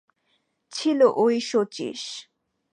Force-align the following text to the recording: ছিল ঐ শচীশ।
ছিল 0.71 0.99
ঐ 1.15 1.25
শচীশ। 1.41 2.01